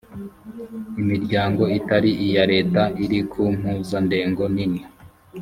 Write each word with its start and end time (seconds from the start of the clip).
imiryango 1.01 1.63
itari 1.77 2.09
iya 2.25 2.43
leta 2.51 2.81
iri 3.03 3.19
ku 3.31 3.41
mpuzandengo 3.57 4.43
nini. 4.55 4.81